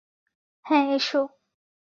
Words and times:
হ্যাঁ, 0.65 0.85
এসো। 0.95 1.21